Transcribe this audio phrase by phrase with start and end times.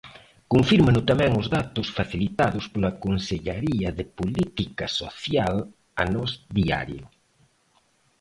[0.53, 5.55] Confírmano tamén os datos facilitados pola Consellaría de Política Social
[6.01, 7.03] a Nós Diario.